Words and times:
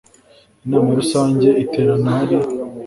inama 0.65 0.89
rusange 0.99 1.47
iterana 1.63 2.09
hari 2.15 2.37